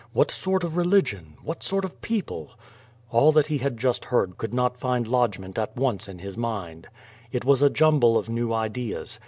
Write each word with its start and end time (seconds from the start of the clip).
What 0.13 0.31
sort 0.31 0.63
of 0.63 0.77
religion, 0.77 1.37
what 1.43 1.61
sort 1.61 1.85
of 1.85 2.01
people?'' 2.01 2.57
All 3.11 3.31
that 3.33 3.45
he 3.45 3.59
had 3.59 3.77
just 3.77 4.05
heard 4.05 4.35
could 4.39 4.51
not 4.51 4.79
find 4.79 5.05
lodgment 5.05 5.59
at 5.59 5.77
once 5.77 6.07
in 6.07 6.17
his 6.17 6.35
mind. 6.35 6.87
It 7.31 7.45
was 7.45 7.61
a 7.61 7.69
jumble 7.69 8.17
of 8.17 8.27
new 8.27 8.51
ideas. 8.51 9.19